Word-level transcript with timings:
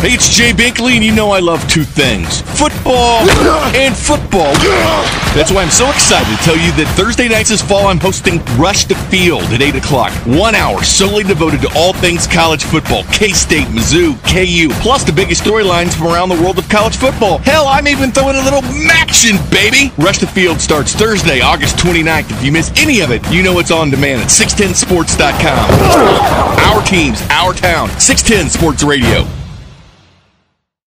Hey, 0.00 0.14
it's 0.14 0.34
Jay 0.34 0.52
Binkley, 0.52 0.92
and 0.96 1.04
you 1.04 1.12
know 1.12 1.30
I 1.30 1.40
love 1.40 1.60
two 1.68 1.84
things 1.84 2.40
football 2.56 3.20
and 3.76 3.94
football. 3.94 4.54
That's 5.36 5.52
why 5.52 5.60
I'm 5.60 5.68
so 5.68 5.90
excited 5.90 6.24
to 6.34 6.42
tell 6.42 6.56
you 6.56 6.72
that 6.80 6.88
Thursday 6.96 7.28
nights 7.28 7.50
this 7.50 7.60
fall, 7.60 7.88
I'm 7.88 8.00
hosting 8.00 8.40
Rush 8.56 8.86
the 8.86 8.94
Field 9.12 9.42
at 9.52 9.60
8 9.60 9.76
o'clock. 9.76 10.10
One 10.24 10.54
hour 10.54 10.82
solely 10.82 11.22
devoted 11.22 11.60
to 11.60 11.70
all 11.76 11.92
things 11.92 12.26
college 12.26 12.64
football 12.64 13.04
K 13.12 13.32
State, 13.32 13.68
Mizzou, 13.68 14.16
KU, 14.24 14.72
plus 14.80 15.04
the 15.04 15.12
biggest 15.12 15.44
storylines 15.44 15.92
from 15.92 16.06
around 16.06 16.30
the 16.30 16.40
world 16.40 16.56
of 16.56 16.66
college 16.70 16.96
football. 16.96 17.36
Hell, 17.44 17.68
I'm 17.68 17.86
even 17.86 18.10
throwing 18.10 18.36
a 18.36 18.42
little 18.42 18.64
action, 18.88 19.36
baby. 19.50 19.92
Rush 19.98 20.16
the 20.16 20.26
Field 20.26 20.62
starts 20.62 20.94
Thursday, 20.94 21.42
August 21.42 21.76
29th. 21.76 22.30
If 22.30 22.42
you 22.42 22.52
miss 22.52 22.72
any 22.80 23.00
of 23.00 23.10
it, 23.10 23.20
you 23.30 23.42
know 23.42 23.58
it's 23.58 23.70
on 23.70 23.90
demand 23.90 24.22
at 24.22 24.28
610sports.com. 24.28 25.68
Our 26.72 26.80
teams, 26.88 27.20
our 27.28 27.52
town, 27.52 27.90
610 28.00 28.48
Sports 28.48 28.82
Radio. 28.82 29.28